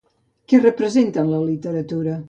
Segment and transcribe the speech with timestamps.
[0.53, 2.19] Què representa en la literatura?